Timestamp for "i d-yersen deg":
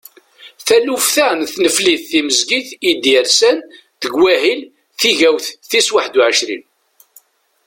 2.89-4.13